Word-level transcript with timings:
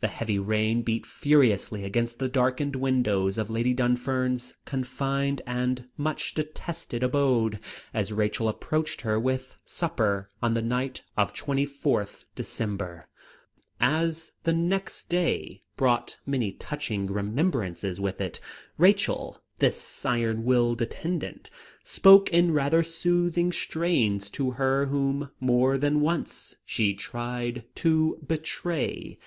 The 0.00 0.08
heavy 0.08 0.38
rain 0.38 0.82
beat 0.82 1.06
furiously 1.06 1.82
against 1.82 2.18
the 2.18 2.28
darkened 2.28 2.76
window 2.76 3.26
of 3.26 3.48
Lady 3.48 3.72
Dunfern's 3.72 4.52
confined 4.66 5.40
and 5.46 5.88
much 5.96 6.34
detested 6.34 7.02
abode 7.02 7.58
as 7.94 8.12
Rachel 8.12 8.50
approached 8.50 9.00
her 9.00 9.18
with 9.18 9.56
supper 9.64 10.28
on 10.42 10.52
the 10.52 10.60
night 10.60 11.04
of 11.16 11.32
24th 11.32 12.26
December. 12.34 13.08
As 13.80 14.32
the 14.44 14.52
next 14.52 15.08
day 15.08 15.62
brought 15.78 16.18
many 16.26 16.52
touching 16.52 17.06
remembrances 17.06 17.98
with 17.98 18.20
it, 18.20 18.40
Rachel, 18.76 19.40
this 19.58 20.04
iron 20.04 20.44
willed 20.44 20.82
attendant, 20.82 21.48
spoke 21.82 22.28
in 22.28 22.52
rather 22.52 22.82
soothing 22.82 23.50
strains 23.52 24.28
to 24.32 24.50
her 24.50 24.84
whom 24.88 25.30
more 25.40 25.78
than 25.78 26.02
once 26.02 26.56
she 26.66 26.92
tried 26.92 27.64
to 27.76 28.18
betray. 28.26 29.18